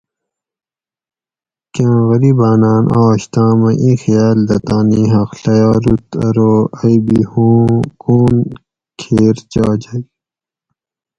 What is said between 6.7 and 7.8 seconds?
ائی بھی ھُوں